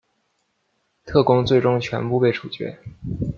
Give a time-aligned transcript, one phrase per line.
[1.05, 2.79] 特工最终全部被处决。